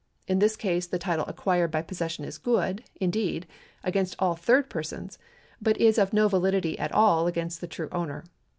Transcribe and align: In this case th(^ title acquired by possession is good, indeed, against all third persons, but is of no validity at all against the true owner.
In 0.27 0.39
this 0.39 0.55
case 0.55 0.87
th(^ 0.87 0.99
title 0.99 1.25
acquired 1.27 1.69
by 1.69 1.83
possession 1.83 2.25
is 2.25 2.39
good, 2.39 2.83
indeed, 2.99 3.45
against 3.83 4.15
all 4.17 4.33
third 4.35 4.67
persons, 4.67 5.19
but 5.61 5.77
is 5.79 5.99
of 5.99 6.11
no 6.11 6.27
validity 6.27 6.75
at 6.79 6.91
all 6.91 7.27
against 7.27 7.61
the 7.61 7.67
true 7.67 7.87
owner. 7.91 8.23